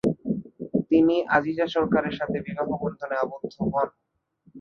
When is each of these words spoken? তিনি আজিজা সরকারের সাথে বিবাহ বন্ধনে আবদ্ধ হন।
তিনি 0.91 1.15
আজিজা 1.37 1.65
সরকারের 1.67 2.13
সাথে 2.19 2.37
বিবাহ 2.39 2.67
বন্ধনে 2.83 3.15
আবদ্ধ 3.17 3.53
হন। 3.65 3.89